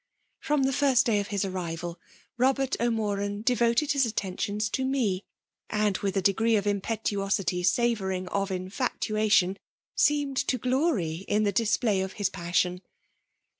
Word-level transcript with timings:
From 0.39 0.63
the 0.63 0.73
first 0.73 1.05
day 1.05 1.19
of 1.19 1.27
his 1.27 1.45
arrival, 1.45 1.99
Bobert 2.35 2.75
O'Moran 2.79 3.43
devoted 3.43 3.91
his 3.91 4.03
attentions 4.03 4.67
to 4.69 4.83
me; 4.83 5.23
and, 5.69 5.95
with 5.99 6.17
a 6.17 6.23
degree 6.23 6.55
of 6.55 6.65
impetuosity 6.65 7.61
savouring 7.61 8.27
of 8.29 8.49
in* 8.49 8.71
fatuaiion, 8.71 9.57
seemed 9.93 10.37
to 10.37 10.57
glory 10.57 11.17
in 11.27 11.43
the 11.43 11.51
display 11.51 12.01
of 12.01 12.13
his 12.13 12.29
passion. 12.31 12.81